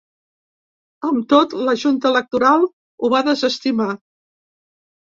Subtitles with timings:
[1.09, 3.91] Amb tot, la junta electoral ho va desestimar.